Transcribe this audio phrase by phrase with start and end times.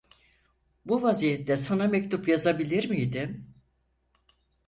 [0.85, 3.53] Bu vaziyette sana mektup yazabilir miydim?